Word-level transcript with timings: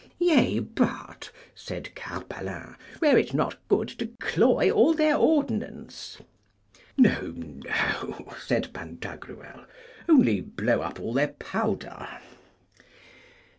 Yea 0.17 0.57
but, 0.57 1.29
said 1.53 1.93
Carpalin, 1.93 2.75
were 3.01 3.19
it 3.19 3.35
not 3.35 3.59
good 3.67 3.87
to 3.87 4.07
cloy 4.19 4.71
all 4.71 4.95
their 4.95 5.15
ordnance? 5.15 6.17
No, 6.97 7.31
no, 7.37 8.33
said 8.43 8.73
Pantagruel, 8.73 9.67
only 10.09 10.41
blow 10.41 10.81
up 10.81 10.99
all 10.99 11.13
their 11.13 11.27
powder. 11.33 12.07